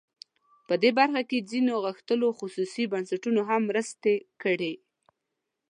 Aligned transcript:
په 0.67 0.73
دې 0.81 0.91
برخه 0.99 1.21
کې 1.29 1.45
ځینو 1.51 1.73
غښتلو 1.85 2.27
خصوصي 2.39 2.83
بنسټونو 2.93 3.41
هم 3.49 3.61
مرستې 3.69 4.13
کړي. 4.41 4.73